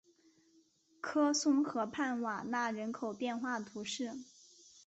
[0.99, 4.13] 科松河畔瓦讷人口变化图示